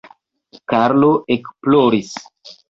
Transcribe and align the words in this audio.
Karlo 0.73 1.09
ekploris. 1.37 2.11